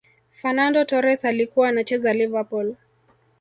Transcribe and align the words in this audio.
fernando 0.31 0.85
torres 0.87 1.25
alikuwa 1.25 1.69
anacheza 1.69 2.13
liverpool 2.13 2.75